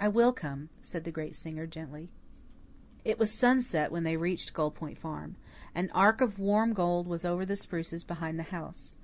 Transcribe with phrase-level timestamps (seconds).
[0.00, 2.10] "I will come," said the great singer, gently.
[3.04, 5.36] It was sunset when they reached Gull Point Farm.
[5.74, 8.96] An arc of warm gold was over the spruces behind the house.